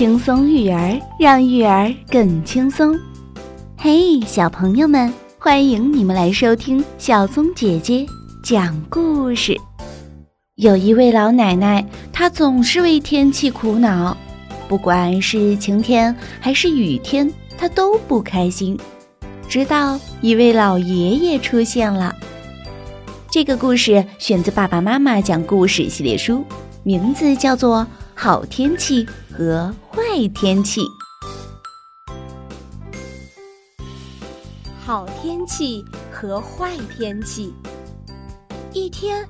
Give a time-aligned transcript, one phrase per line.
[0.00, 2.98] 轻松育儿，让育儿更轻松。
[3.76, 8.06] 嘿，小朋友们，欢迎你们来收听小松姐姐
[8.42, 9.54] 讲故事。
[10.54, 14.16] 有一位老奶奶，她总是为天气苦恼，
[14.70, 18.78] 不管是晴天还是雨天，她都不开心。
[19.50, 22.16] 直到一位老爷爷出现了。
[23.30, 26.42] 这个故事选自《爸爸妈妈讲故事》系列书，
[26.84, 27.80] 名字叫做
[28.22, 30.82] 《好天气和坏天气》。
[34.84, 37.54] 好天气和坏天气。
[38.74, 39.26] 一天，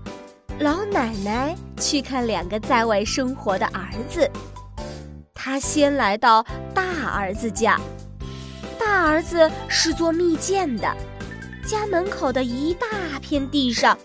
[0.58, 4.28] 老奶奶去看两个在外生活的儿子。
[5.34, 7.80] 她先来到大儿子家，
[8.76, 10.92] 大儿子是做蜜饯的。
[11.64, 13.96] 家门口的一大片地上，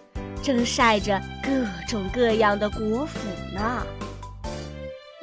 [0.43, 1.49] 正晒着各
[1.88, 3.84] 种各样的果脯呢。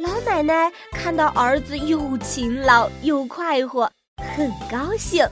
[0.02, 3.88] 老奶奶看到儿子又勤劳又快活，
[4.34, 5.24] 很高兴。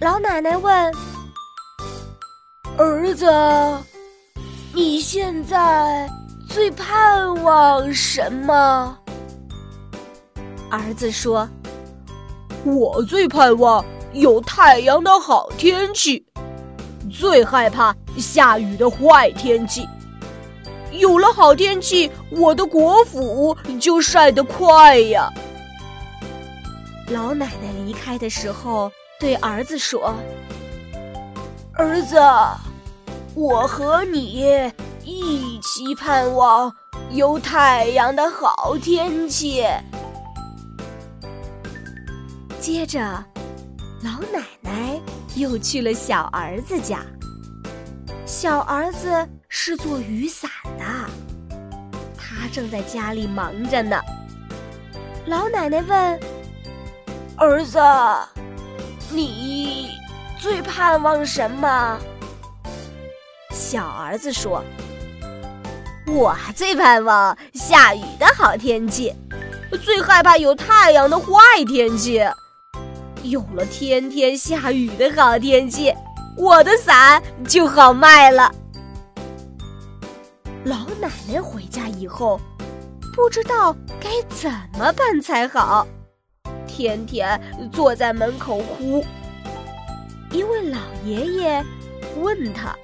[0.00, 0.72] 老奶奶问
[2.78, 3.26] ：“儿子，
[4.72, 6.08] 你现在
[6.48, 8.96] 最盼望什么？”
[10.70, 11.48] 儿子说
[12.64, 16.24] ：“我最盼望。”有太阳的好天气，
[17.12, 19.88] 最害怕下雨的坏天气。
[20.98, 25.28] 有了好天气，我的果脯就晒得快呀。
[27.08, 30.14] 老奶奶离开的时候对儿子说
[31.74, 32.16] ：“儿子，
[33.34, 34.70] 我和你
[35.04, 36.74] 一起盼望
[37.10, 39.64] 有太阳的好天气。”
[42.60, 43.24] 接着。
[44.02, 45.00] 老奶奶
[45.34, 46.98] 又去了小儿子家。
[48.26, 50.84] 小儿子是做雨伞的，
[52.18, 53.96] 他正在家里忙着呢。
[55.26, 56.20] 老奶奶问
[57.38, 57.78] ：“儿子，
[59.10, 59.92] 你
[60.40, 61.96] 最盼望什么？”
[63.54, 64.60] 小儿子说
[66.08, 69.14] ：“我最盼望下雨的好天气，
[69.84, 71.32] 最害怕有太阳的坏
[71.64, 72.20] 天气。”
[73.22, 75.94] 有了天天下雨的好天气，
[76.36, 78.52] 我的伞就好卖了。
[80.64, 82.40] 老奶奶回家以后，
[83.14, 85.86] 不知道该怎么办才好，
[86.66, 87.38] 天天
[87.70, 89.04] 坐在门口哭。
[90.30, 91.62] 一位老爷爷
[92.16, 92.74] 问他：“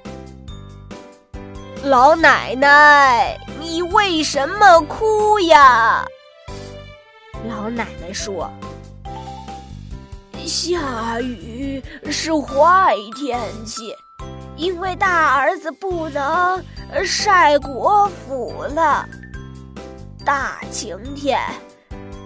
[1.83, 6.05] 老奶奶，你为什么哭呀？”
[7.49, 8.47] 老奶奶说。
[10.45, 13.93] 下雨是坏天气，
[14.61, 16.63] 因为大儿子不能
[17.03, 19.09] 晒果脯了。
[20.23, 21.41] 大晴天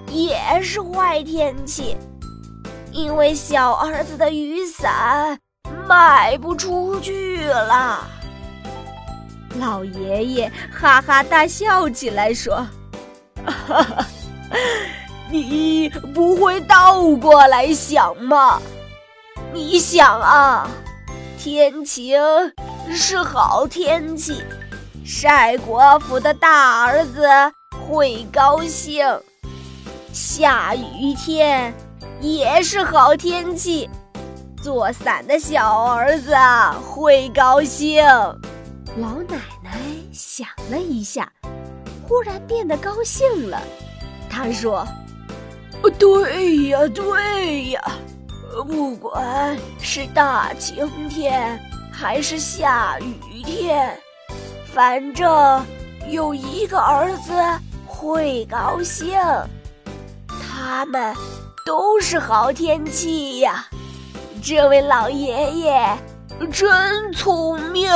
[0.10, 1.96] 也是坏天气，
[2.92, 5.40] 因为小儿子的雨伞
[5.88, 8.06] 卖不出去了。
[9.58, 12.68] 老爷爷哈哈大笑起来，说
[13.48, 14.06] ：“哈哈。”
[15.32, 18.62] 你不会倒过来想吗？
[19.54, 20.70] 你想啊，
[21.46, 22.18] 天晴
[22.92, 24.42] 是好天气，
[25.06, 27.22] 晒果脯的大儿子
[27.88, 29.06] 会高兴；
[30.12, 31.72] 下雨天
[32.20, 33.88] 也是好天气，
[34.60, 36.36] 做伞的小儿子
[36.82, 38.04] 会高兴。
[38.98, 39.80] 老奶奶
[40.12, 41.32] 想了一下，
[42.08, 43.62] 忽然变得高兴了。
[44.28, 44.84] 她说。
[46.00, 47.92] 对呀，对呀，
[48.64, 51.60] 不管是大晴天
[51.92, 53.98] 还是下雨天，
[54.66, 55.66] 反正
[56.10, 57.34] 有一个儿子
[57.86, 59.18] 会高兴，
[60.28, 61.14] 他们
[61.66, 63.66] 都是好天气呀。
[64.42, 65.98] 这位老爷爷
[66.52, 67.90] 真聪明。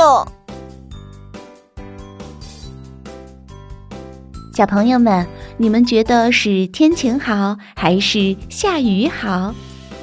[4.54, 5.26] 小朋友们，
[5.56, 9.54] 你们觉得是天晴好还是下雨好？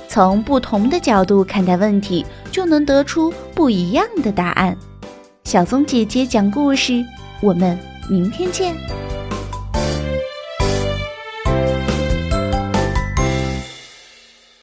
[0.08, 4.76] 从不同的角度看待问题，就能得出不一样的答案。
[5.44, 7.04] 小松姐姐讲故事，
[7.42, 7.78] 我们
[8.10, 8.76] 明天见。